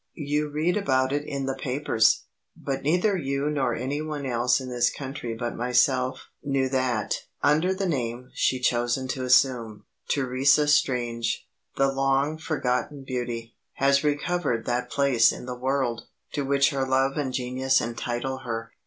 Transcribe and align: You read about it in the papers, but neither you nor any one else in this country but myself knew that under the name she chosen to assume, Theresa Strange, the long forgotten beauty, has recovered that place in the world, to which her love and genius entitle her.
You 0.17 0.49
read 0.49 0.77
about 0.77 1.13
it 1.13 1.23
in 1.27 1.45
the 1.45 1.53
papers, 1.53 2.23
but 2.57 2.81
neither 2.81 3.15
you 3.15 3.51
nor 3.51 3.75
any 3.75 4.01
one 4.01 4.25
else 4.25 4.59
in 4.59 4.67
this 4.69 4.89
country 4.89 5.35
but 5.35 5.55
myself 5.55 6.29
knew 6.41 6.67
that 6.69 7.17
under 7.43 7.71
the 7.71 7.85
name 7.85 8.31
she 8.33 8.59
chosen 8.59 9.07
to 9.09 9.23
assume, 9.23 9.85
Theresa 10.09 10.67
Strange, 10.67 11.47
the 11.77 11.93
long 11.93 12.39
forgotten 12.39 13.03
beauty, 13.03 13.53
has 13.73 14.03
recovered 14.03 14.65
that 14.65 14.89
place 14.89 15.31
in 15.31 15.45
the 15.45 15.53
world, 15.55 16.07
to 16.31 16.41
which 16.41 16.71
her 16.71 16.83
love 16.83 17.15
and 17.15 17.31
genius 17.31 17.79
entitle 17.79 18.39
her. 18.39 18.71